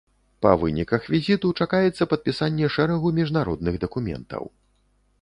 Па 0.45 0.53
выніках 0.63 1.01
візіту 1.15 1.51
чакаецца 1.65 2.09
падпісанне 2.15 2.73
шэрагу 2.79 3.15
міжнародных 3.21 3.81
дакументаў. 3.89 4.43